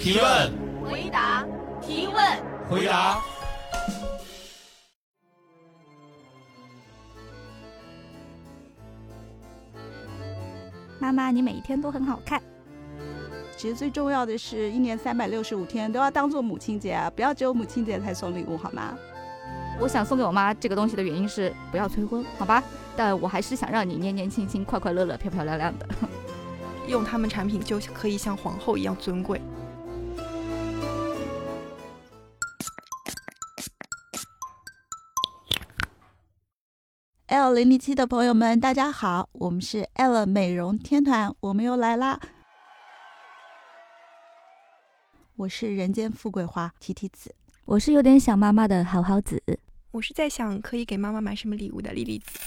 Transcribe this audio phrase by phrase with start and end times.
[0.00, 1.44] 提问，回答，
[1.82, 2.16] 提问，
[2.70, 3.20] 回答。
[10.98, 12.42] 妈妈，你每一天都很好看。
[13.58, 18.96] 其实最重要的是一年三百六十五天都要当做母亲节啊，不要只有母亲节才送礼物，好吗？
[19.78, 22.62] 我想送给我妈这个东西的原因是不要催婚，好吧？
[22.96, 25.86] 但我还是想让你年年轻轻、快快乐乐、漂漂亮亮的。
[26.86, 29.40] 用他们产品就可以像皇后一样尊贵。
[37.26, 42.20] L 零零七的朋友们，大家好，我们是 L 美容天团，我们又来啦。
[45.34, 49.42] 我是人间富贵花提提子，我是有点想妈妈的好好子，
[49.90, 52.38] 我是在想可以给妈妈买什么礼物的莉莉子，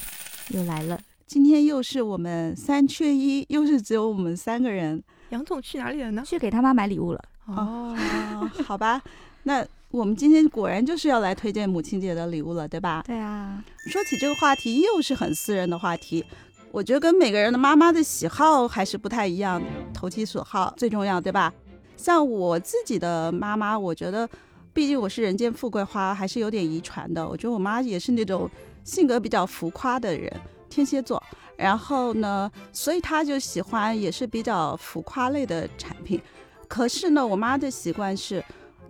[0.56, 0.98] 又来了。
[1.30, 5.00] 今天又是我们三缺一，又是只有我们三个人。
[5.28, 6.24] 杨总去哪里了呢？
[6.26, 7.24] 去给他妈买礼物了。
[7.46, 7.96] 哦，
[8.66, 9.00] 好吧，
[9.44, 9.64] 那。
[9.92, 13.02] 我们今天果然就是要来推荐母亲节的礼物了，对吧？
[13.06, 13.62] 对啊。
[13.86, 16.24] 说起这个话题，又是很私人的话题。
[16.70, 19.60] 我觉得跟每个人的妈妈的喜好还是不太一样，
[19.92, 21.52] 投其所好最重要，对吧？
[21.96, 24.28] 像我自己的妈妈，我觉得，
[24.72, 27.28] 毕竟我是人间富贵花，还是有点遗传的。
[27.28, 28.48] 我觉得我妈也是那种
[28.84, 30.32] 性格比较浮夸的人，
[30.70, 31.22] 天蝎座。
[31.56, 36.18] 然后呢，所以他就喜欢也是比较浮夸类的产品。
[36.66, 38.42] 可是呢，我妈的习惯是。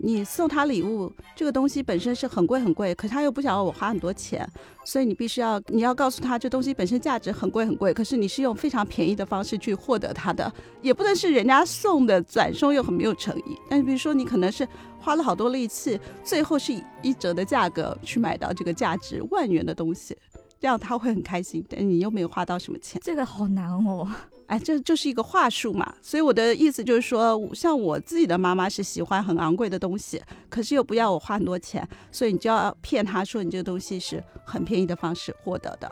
[0.03, 4.49] 你送他礼物，这个东西本身是很贵很贵，可他又不想要我花很多钱，
[4.83, 13.55] 所以你必须要你要告诉他，这东西本身价值很贵很贵，可是你是用非常便宜的方式去获得它的，也不能是人家送的转送又很没有诚意。
[13.69, 14.67] 但是比如说你可能是
[14.99, 20.17] 花了好多力气，最后是以一折的价格去买到这个价值万元的东西，
[20.61, 24.07] 这样他会很开心，但你又没有花到什么钱，这个好难哦。
[24.45, 35.91] 哎，这就是一个话术嘛，所以我的意思就是说，像我自己的妈妈是喜欢很昂贵的东西，可是又不要我花很多钱，所以你就要骗她说你这个东西是很便宜的方式获得的。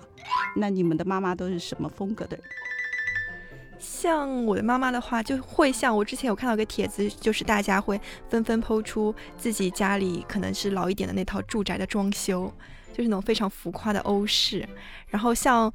[0.55, 2.45] 那你们的妈妈都是什么风格的人？
[3.79, 12.53] 像我的妈妈的话，就会像我之前有看到一个帖子，就是大家会纷纷抛出自己家里可能是老一点的那套住宅的装修，
[12.99, 14.67] 就是那种非常浮夸的欧式，
[15.07, 15.71] 然后像。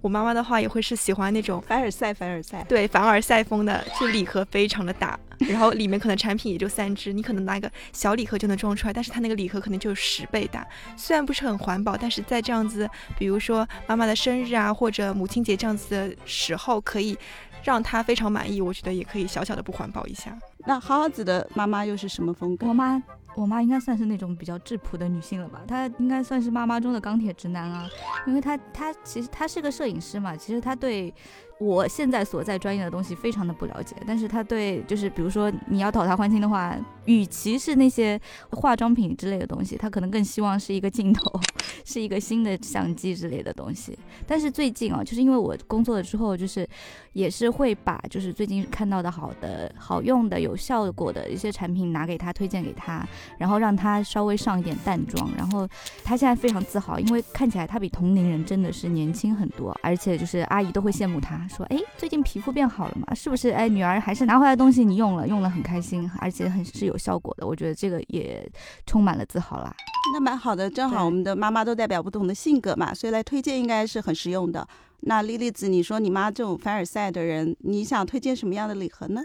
[0.00, 5.18] 我妈妈的话也会是喜欢那种凡尔赛，凡尔赛，对，凡尔赛风的，就礼盒非常的大，
[5.48, 10.62] 然后里面可能产品也就三支，你可能拿一个小礼盒就能装出来，但是它那个礼盒可能就十倍大，
[10.94, 12.86] 虽然不是很环保，但是在这样子，
[13.18, 17.16] 比如说妈妈的生日啊，或者母亲节这样子的时候，可以
[17.62, 20.38] 让她非常满意，我觉得也可以小小的不环保一下。
[20.66, 22.66] 那好好子的妈妈又是什么风格？
[22.66, 23.02] 我妈。
[23.36, 25.60] 我妈应该算是那种比较质朴的女性了吧？
[25.66, 27.88] 她应该算是妈妈中的钢铁直男啊，
[28.26, 31.12] 因为她她其实她是个摄影师嘛，其实她对。
[31.60, 41.40] 我现在所在专业的东西非常的不了解，但是她对就是比如说你要讨她欢心的话，与其是那些化妆品之类的东西，她可能更希望是一个镜头，
[41.84, 43.98] 是一个新的相机之类的东西。
[44.26, 46.68] 但是最近啊，就是因为我工作了之后，就是
[47.12, 53.06] 也是会把就是最近看到的好的、好用的、有效果的一些产品拿给他推荐给他，
[53.38, 55.68] 然后让他稍微上一点淡妆，然后
[56.02, 61.46] 他现在非常自豪，因为看起来他比同龄人真的是年轻很多，而且就是阿姨都会羡慕他。
[61.48, 63.14] 说哎，最近皮肤变好了嘛？
[63.14, 63.50] 是不是？
[63.50, 67.46] 哎，女儿还是拿回来东西你用了，用了很开心，而且很是有效果的。
[67.46, 68.50] 我觉得这个也
[68.86, 69.72] 充满了自豪啦。
[70.12, 74.66] 那蛮好的，正好我们的妈妈都代表不同的性格嘛，所以来推荐应该是很实用的。
[75.00, 79.20] 那莉莉子，你说你妈这种凡尔赛的人，你想推荐什么样的礼盒呢？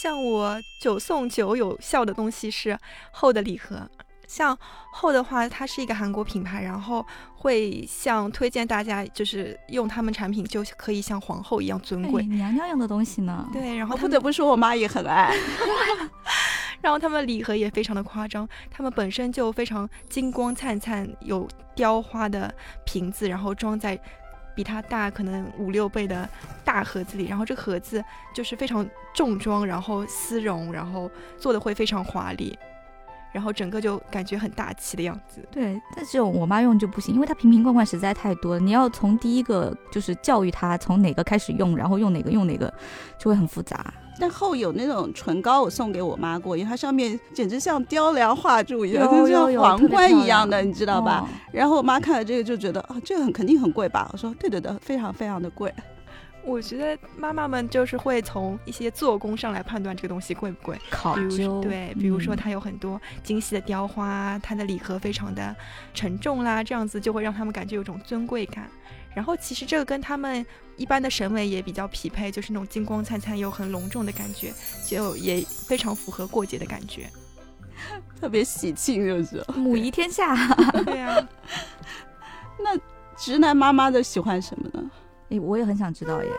[0.00, 2.78] 像我九送九有效的东西是
[3.10, 3.90] 厚的礼盒。
[4.26, 4.56] 像
[4.90, 7.04] 厚的话，它是一个韩国品牌，然后
[7.36, 13.46] 会像推荐大家，就是用他们产品就可以像皇后一样尊贵，娘娘用的东西呢。
[13.52, 15.36] 对，然后不得不说，我妈也很爱。
[16.84, 23.98] 然后他们礼盒也非常的夸张，他们本身就非常金光灿灿，有雕花的瓶子，然后装在
[24.54, 26.28] 比它大可能五六倍的
[26.62, 32.54] 大盒子里，然后这个盒子就是非常重装，然后丝绒，然后做的会非常华丽。
[33.34, 35.46] 然后整个就感觉很大气的样子。
[35.50, 38.60] 对，但这种我妈用就不行，因为它瓶瓶罐罐实在太多了。
[38.60, 42.72] 你要从第一个就是教育她从哪个开始用，然后用哪个用哪个，
[43.18, 43.92] 就会很复杂。
[44.20, 51.28] 但后有那种唇膏，我送给我妈过，因为它上面简直像雕梁画柱一样， 就像皇冠一样的，你知道吧？
[51.50, 54.08] 然后我妈看了这个就觉得啊，这个很肯定很贵吧？
[54.12, 55.74] 我说对对对，非常非常的贵。
[56.44, 65.54] 我觉得妈妈们就是会从一些做工上来判断这个东西贵不贵，考究对，比如说它有很多精细的雕花，它的礼盒非常的
[65.94, 68.68] 沉重啦，这样子就会让他们感觉有种尊贵感。
[69.14, 70.44] 然后其实这个跟他们
[70.76, 74.52] 一般的审美也比较匹配，就是那种金光灿灿又很隆重的感觉，
[74.86, 77.08] 就也非常符合过节的感觉。
[78.20, 80.34] 特别喜庆，就是母仪天下。
[80.84, 81.28] 对啊，
[82.58, 82.78] 那
[83.16, 84.90] 直男妈妈的喜欢什么呢？
[85.34, 86.30] 哎，我也很想知道耶。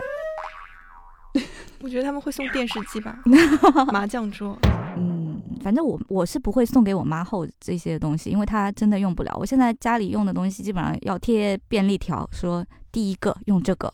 [1.82, 3.20] 我觉得他们会送电视机吧，
[3.92, 4.58] 麻将桌。
[4.98, 9.36] 嗯，反正我我是不会送给我妈后这些东西，因为她真的用不了。
[9.38, 13.94] 我现在家里用的东西基本上要贴便利条，说第一个用这个。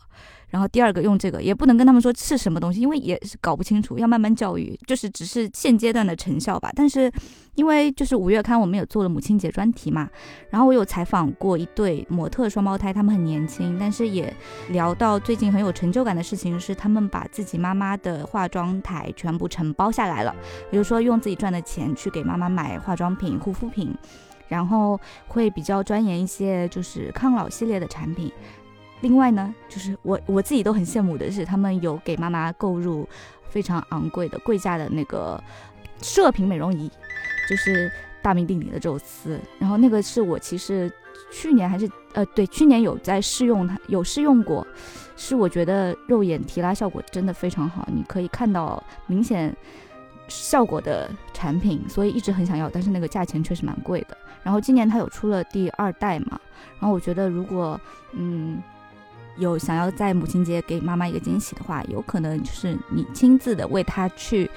[0.52, 6.70] 然后第二个用这个也不能跟他们说是什么东西，因为也是搞不清楚，要慢慢教育，就是只是现阶段的成效吧。
[6.76, 7.10] 但是
[7.54, 10.10] 因为就是五月刊我们有做了母亲节专题嘛，
[10.50, 14.30] 然后我有采访过一对模特双胞胎，他们很年轻，但是也
[14.68, 20.36] 聊到最近很有成就感的事情是他们把自己妈妈的化妆台全部承包下来了，
[20.70, 23.96] 比如说用自己赚的钱去给妈妈买化妆品、护肤品，
[24.48, 28.30] 然后会比较钻研一些就是抗老系列的产品。
[29.02, 33.06] 另外呢，就是我我自己都很羡慕的是，他们有给妈妈购入
[33.50, 35.42] 非常昂贵的贵价的那个
[36.00, 36.88] 射频美容仪，
[37.50, 37.90] 就是
[38.22, 39.40] 大名鼎鼎的宙斯。
[39.58, 40.90] 然后那个是我其实
[41.32, 44.64] 去年还是呃对去年有在试用它，有试用过，
[45.16, 49.52] 是我觉得肉眼提拉效果真的非常好，你可以看到明显
[50.28, 54.16] 效果的产品，所以一直很想要，但是那个价钱确实蛮贵的。
[54.44, 56.40] 然后今年它有出了第二代嘛，
[56.78, 57.80] 然后我觉得如果
[58.12, 58.62] 嗯。
[59.38, 64.50] 有想要在母亲节给妈妈一个惊喜的话，有可能就是你亲自的为她去，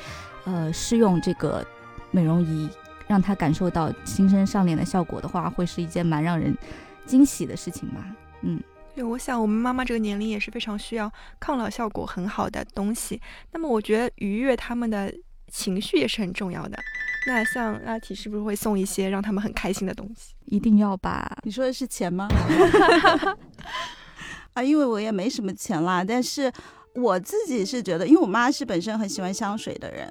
[0.44, 1.66] 呃，试用这个
[2.12, 2.70] 美容仪，
[3.08, 6.56] 让她感受到新生上脸的效果的话，会是一件蛮让人
[7.06, 8.06] 惊喜的事情吧。
[8.42, 8.62] 嗯，
[8.94, 13.22] 对，我想我们妈妈这个年龄也是非常需要抗老效果很好的东西。
[13.52, 15.14] 那么我觉得愉悦他们的
[15.48, 16.78] 情绪也是很重要的。
[17.28, 20.36] 那像拉提是不是会送一些让他们很开心的东西？
[20.46, 21.38] 一定要吧？
[21.44, 22.28] 你说的是钱吗？
[24.56, 26.52] 啊，因为我也没什么钱啦，但是
[26.94, 30.10] 我自己是觉得，因为我妈是本身很喜欢香水的人，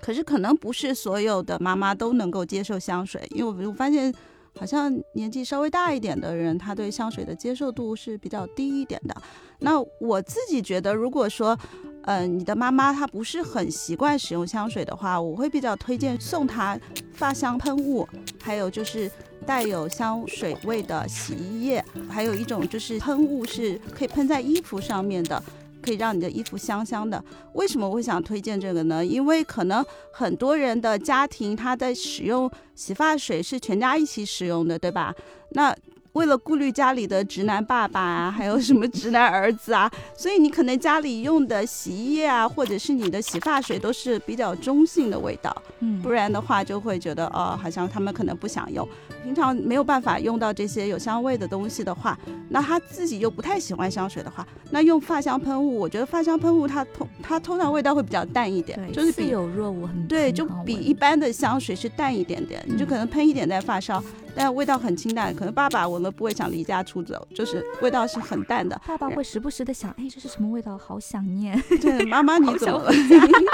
[0.00, 4.14] 可是可能不是所有的妈妈都能够接受香水，因为我发现
[4.56, 9.16] 好像年纪稍微大一点的人，他对香水的接受度是比较低一点的。
[9.58, 11.58] 那我自己觉得，如果说，
[12.02, 16.78] 嗯，你的妈妈她不是很习惯使用香水的话，我会比较推荐送她
[17.12, 18.06] 发香喷雾，
[18.40, 19.10] 还有就是。
[19.46, 25.40] 带有香水味的洗衣液，还有一种就是喷雾，是可以喷在衣服上面的，
[25.80, 27.22] 可以让你的衣服香香的。
[27.52, 29.06] 为什么我会想推荐这个呢？
[29.06, 35.14] 因为可能很多人的家庭他在使用洗发水是全家一起使用的，对吧？
[35.50, 35.74] 那
[36.12, 48.88] 为了顾虑家里的直男爸爸啊，还有什么直男儿子啊，所以你可能家里用的洗衣液啊，或者是你的洗发水都是比较中性的味道，嗯，不然的话就会觉得哦，好像他们可能不想用。
[49.26, 52.16] 平常没有办法用到这些有香味的东西的话，
[52.48, 64.00] 那他自己又不太喜欢香水的话，那用发香喷雾，我觉得发香喷雾它通它通常味道会比较淡一点，就是比有若无很对，就比一般的香水是淡一点点，你就可能喷一点在发梢。
[64.38, 68.78] 但味道很清淡，可能爸爸闻了不会想离家出走，就是味道是很淡的。
[68.86, 70.76] 爸爸会时不时的想，哎，这是什么味道？
[70.76, 71.58] 好想念。
[71.80, 72.92] 对， 妈妈你怎么了？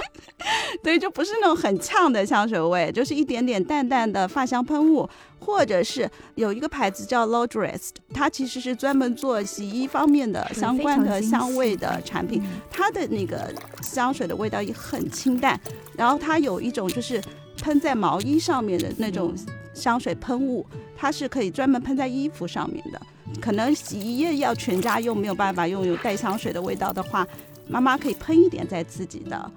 [0.82, 5.08] 对，就不是那种很呛的香水味，就是一点点淡淡的发香喷雾，
[5.44, 13.52] 或者是有一个牌子叫 Laundress，它其实是专门做洗衣方面的相关的香味的产品，它的那个
[13.82, 15.60] 香水的味道也很清淡，
[15.96, 17.20] 然后它有一种就是
[17.60, 19.34] 喷在毛衣上面的那种。
[19.74, 23.00] 香水喷雾，它是可以专门喷在衣服上面的。
[23.40, 27.26] 可能洗衣液要全家用，没有办法用有带香水的味道的话，
[27.69, 29.50] 妈妈可以喷一点在自己的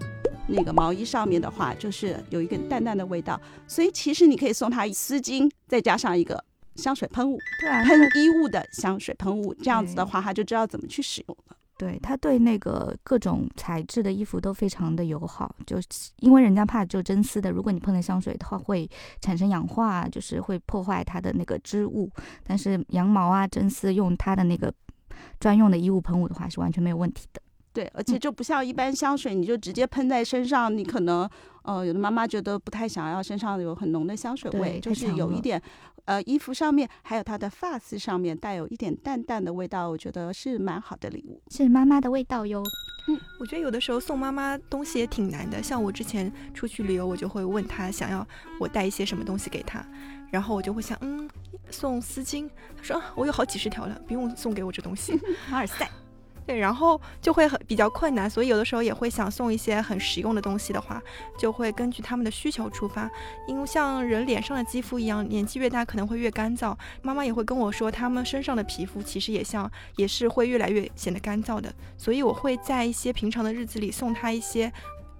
[0.47, 3.39] 那个毛衣上面的话，就是有一个淡淡的味道。
[3.67, 6.43] 所以其实你可以送她丝巾，再加上一个
[6.75, 7.37] 香水喷雾，
[7.85, 11.55] 喷衣物的香水喷雾，这样子的话，他就知道怎么去使用了。
[11.77, 15.77] 对他对那个各种材质的衣服都非常的友好，就
[16.21, 22.09] 因为人家怕就真丝的，如果你喷了香水的话，会产生氧化，就是会破坏它的那个织物。
[22.45, 24.73] 但是羊毛啊、真丝用它的那个
[25.37, 27.41] 专用的衣物喷雾的话，是完全没有问题的。
[27.75, 31.29] 对，而且就不像一般香水，你就直接喷在身上，你可能
[31.63, 35.61] 呃，有的妈妈觉得不太想要身上有很浓的香水味，就是有一点。
[36.05, 42.63] 呃，衣服上面还有她的发丝上面带有一点淡淡的味道，我觉得是蛮好的礼物，是妈妈的味道哟。
[43.07, 45.63] 嗯，我觉得有的时候送妈妈东西也挺难的。
[45.63, 48.25] 像我之前出去旅游，我就会问她想要
[48.59, 49.83] 我带一些什么东西给她，
[50.29, 51.27] 然后我就会想，嗯，
[51.71, 52.47] 送丝巾。
[52.77, 55.19] 她说我有好几十条了，不用送给我这东西。
[55.49, 55.89] 马尔赛，
[56.45, 61.01] 对，然后就会很比较困难，所以有的时候也会想送一些很实用的东西的话，
[61.39, 63.09] 就会根据他们的需求出发。
[63.47, 66.77] 因为像人脸上的肌肤一样，年纪越大可能会越干燥。
[67.01, 71.73] 妈妈也会跟我说，他们身上的皮肤其实也像，也是会越来越显得干燥的。
[71.97, 74.71] 所以我会在一些平常的日子里送他一些，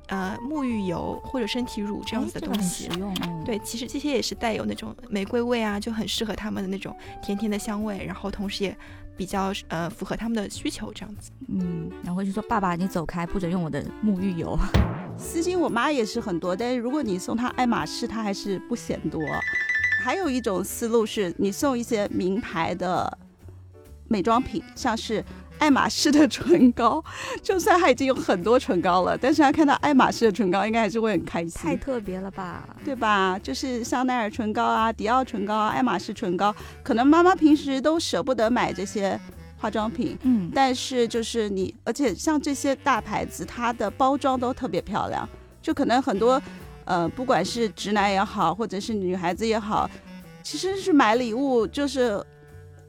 [0.09, 2.87] 呃，沐浴油或者身体乳这样子的东西。
[2.91, 3.11] 实用。
[3.23, 8.77] 嗯、对，其实这些也是带有那种玫瑰味啊，就很适合他们的那种甜甜的香味，然后同时也。
[9.15, 14.57] 比较呃符合他们的需求这样子，嗯，然后就说爸爸你走开，不准用我的沐浴油。
[15.17, 19.21] 丝巾我妈也是很多，但是如果你送她爱马仕，她还是不嫌多。
[20.03, 23.17] 还有一种思路是你送一些名牌的
[24.07, 25.23] 美妆品，像是。
[25.57, 27.03] 爱马仕的唇膏，
[27.41, 31.51] 就算他已经有很多唇膏了，但是他看到爱马仕的唇膏，应该还是会很开心。
[31.53, 33.39] 太特别了吧，对吧？
[33.39, 39.19] 就是香奈儿唇膏啊，迪奥唇膏啊，爱马仕唇膏，可能妈妈平时都舍不得买这些
[39.57, 45.27] 化妆品，嗯，但是就是你，而且像这些大牌子，它的包装都特别漂亮，
[45.61, 46.41] 就可能很多，
[46.83, 49.89] 呃，不管是直男也好，或者是女孩子也好，
[50.43, 52.21] 其实是买礼物就是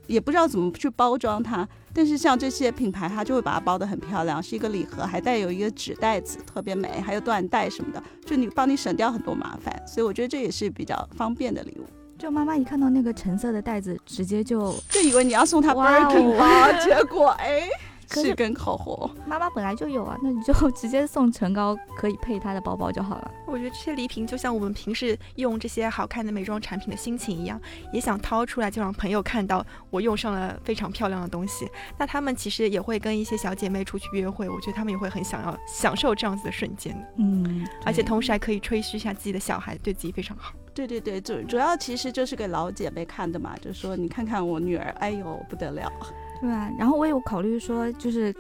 [0.08, 1.66] 也不知道怎么去包装它。
[1.96, 11.86] 但是像这些品牌，它就会把它包得很漂亮，是一个礼盒，还带有一个纸袋子，特别美，还有缎带什么的，就你帮你省掉很多麻烦，所以我觉得这也是比较方便的礼物。
[12.18, 17.66] 就妈妈一看到那个橙色的袋子，直接就就以为你要送她 Birkin 包，结果哎。
[18.08, 23.30] 是跟口红，妈妈本来就有啊，那你就 直接送唇膏，可以配她的包包就好了。
[23.46, 27.60] 我觉得这些礼品就像我们平时用这些好看的美妆产品的心情一样，
[27.92, 31.68] 也想掏出来就让朋友看到我用上了非常漂亮的东西。
[31.98, 40.52] 那他们其实也会跟一些小姐妹出去约会，我觉得他们也会很想要享受这样子的瞬间嗯，而且同时还可以吹嘘一下自己的小孩对自己非常好。
[40.74, 45.90] 对对对，主主要其实就是给老姐妹看的嘛，就是说你看看我女儿，哎呦不得了。
[46.40, 48.34] 对啊，然后我有考虑说，就是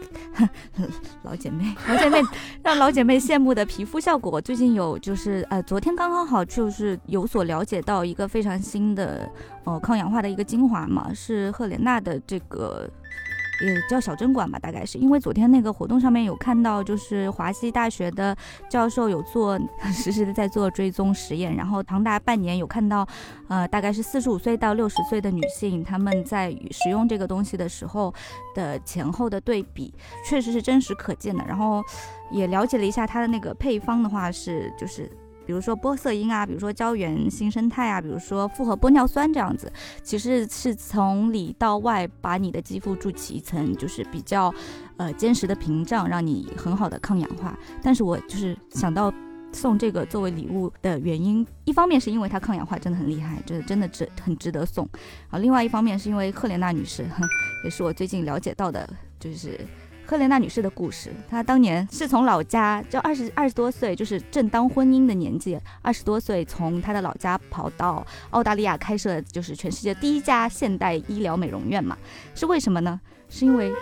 [1.22, 2.20] 老姐妹，老姐妹
[2.62, 4.40] 让老姐妹羡慕的皮肤效果。
[4.40, 9.28] 最近有就是呃，昨天刚刚好就是有所了解到一个非常新的
[9.64, 12.88] 呃抗氧化的一个精华嘛，是赫莲娜的这个。
[13.60, 18.36] 也叫小针管吧，大概是因为昨天那个活动上面有看到，就是华西大学的
[18.68, 19.58] 教授有做
[19.92, 23.06] 实时的在做追踪实验，然后长达半年有看到，
[23.48, 28.12] 呃，大概是四十五岁到六十岁的女性，她们在使用这个东西的时候
[28.54, 29.94] 的前后的对比，
[30.24, 31.44] 确实是真实可见的。
[31.46, 31.82] 然后
[32.30, 35.10] 也了解了一下它的那个配方的话是就是。
[35.46, 39.72] 比如说玻色因啊，比如说胶原新生态啊，比如说复合玻尿酸这样子，
[40.02, 44.52] 其实是从里到外把你的肌肤筑起一层就是比较，
[44.96, 47.56] 呃坚实的屏障，让你很好的抗氧化。
[47.80, 49.12] 但是我就是想到
[49.52, 54.86] 送这个作为礼物的原因，一方面是因为它抗氧化真的很厉害，这真的值很值得送
[55.30, 55.38] 啊。
[55.38, 57.06] 另外一方面是因为赫莲娜女士，
[57.64, 58.88] 也是我最近了解到的，
[59.20, 59.60] 就是。
[60.06, 71.98] 赫莲娜女士的故事，她当年是从老家，就二十二十多岁，就是正当婚姻的年纪，二十多岁从她的老家跑到澳大利亚开设，就是全世界第一家现代医疗美容院嘛。
[72.34, 73.00] 是为什么呢？
[73.28, 73.72] 是因为，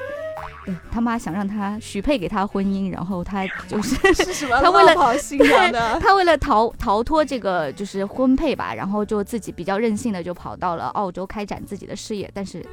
[0.64, 4.59] 对他妈想让她许配给他婚姻，然后他就是 是什么？
[4.64, 12.64] 他为了逃新娘的，他为了逃逃脱这个就是婚配吧，然后就自己比较任性的就跑到了澳洲开展自己的事业，但是。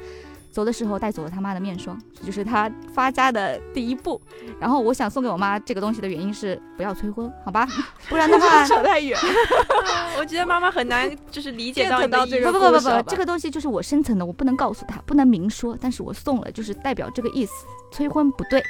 [0.52, 4.20] 走的时候带走了他妈的面霜，这就是他发家的第一步。
[4.60, 7.66] 然后我想送给我妈这个东西的原因是不要催婚，好吧？
[8.08, 9.18] 不然的话 扯太远。
[10.18, 17.52] 我觉得妈妈很难就是理解到你的不不不不不，这个东西就是我深层的，我不能告诉她，不能明说，但是我送了，就是代表这个意思。
[17.90, 18.62] 催婚不对，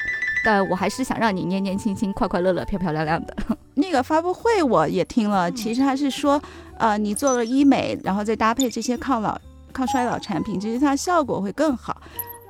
[0.44, 3.36] 但我还是想让你年年轻轻、快快乐乐、漂漂亮亮的。
[3.74, 6.40] 那个发布会我也听了，其实他是说，
[6.76, 9.40] 呃，你做了医美，然后再搭配这些抗老。
[9.72, 12.00] 抗衰老产品，其实它效果会更好。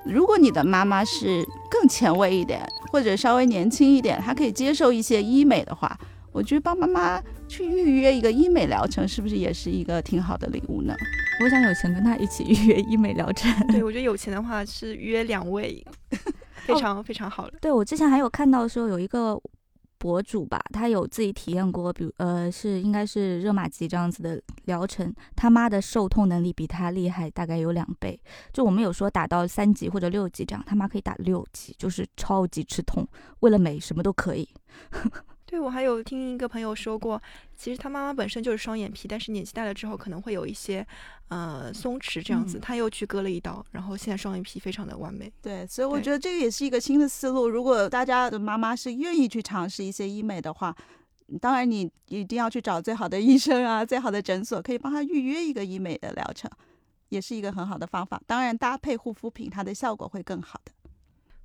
[0.04, 2.60] 如果你的妈妈是更前卫一点，
[2.90, 5.96] 或者稍微年轻一点，她可以接受一些医美的话，
[6.32, 10.94] 我觉得帮妈妈去预约一个医美疗程，是不是也是一个挺好的礼物呢？
[11.42, 13.50] 我想有钱跟她一起预约医美疗程。
[13.68, 15.84] 对，我觉得有钱的话是约两位，
[16.66, 17.58] 非常非常好的。
[17.60, 19.40] 对我之前还有看到说有一个。
[20.02, 28.20] 博主吧，他有自己体验过，比如呃是应该是热玛吉这样子的疗程，他妈的受痛能力比他厉害，大概有两倍。
[28.52, 33.06] 就我们有说打到三级或者六级这样，他妈可以打六级，就是超级吃痛，
[33.40, 34.48] 为了美什么都可以。
[35.52, 37.20] 对，我还有听一个朋友说过，
[37.54, 40.84] 其实他妈妈本身就是双眼皮，但是年纪大了之后可能会有一些，
[41.28, 45.30] 呃，松弛这样子，他又去割了一刀，然后现在双眼皮非常的完美。
[45.42, 47.46] 对，所以我觉得这个也是一个新的思路。
[47.46, 50.74] 如果大家的妈妈是愿意去尝试一些医美的话，
[51.38, 56.50] 当然你一定要去找最好的医生啊，最好的诊所，可以帮他预约一个医美的疗程，
[57.10, 58.18] 也是一个很好的方法。
[58.26, 60.72] 当然搭配护肤品，它的效果会更好的。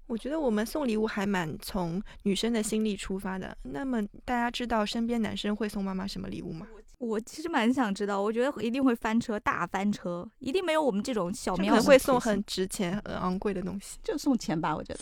[0.07, 3.55] 我觉得我们送礼物还蛮从女生的心理出发的。
[3.63, 6.65] 那么大家知道身边男生会送妈妈什么礼物吗？
[6.97, 13.99] 我其实蛮想知道，我觉得一定会翻车，大翻车，一定没有我们这种小可苗子能会送很值钱、很昂贵的东西。
[14.03, 15.01] 就送钱吧，我觉得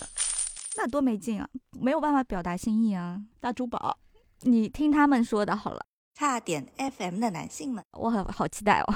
[0.75, 1.47] 那多没劲啊，
[1.79, 3.21] 没有办法表达心意啊。
[3.39, 3.97] 大珠宝。
[4.41, 8.93] 你听他们说的好了，差点 FM 的男性们，我很好期待哦。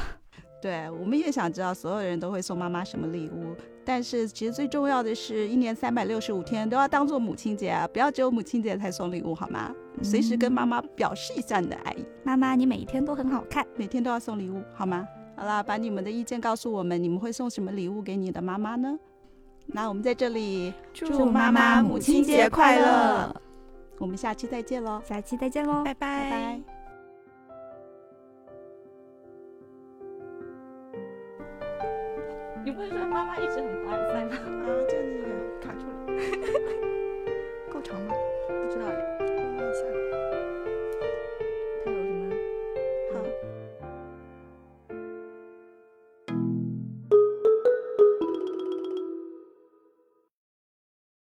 [0.62, 3.56] 对，我们也想知道所有人都会送妈妈什么礼物，
[3.92, 9.74] 但是其实最重要的是一年三百六十五天都要当做母亲节啊，不要只有母亲节才送礼物好吗？
[10.04, 13.66] 随时跟妈妈表示一下你的爱意，妈妈，你每一天都很好看。
[13.76, 15.08] 每天都要送礼物好吗？
[15.36, 18.96] 好啦，把你们的意见告诉我们，你们会送什么礼物给你的妈妈呢？
[19.66, 23.36] 那我们在这里祝妈妈母亲节快乐！
[23.98, 26.79] 我们下期再见喽，下期再见喽，拜拜拜。
[32.70, 34.79] 你不是说妈妈一直很凡尔赛吗？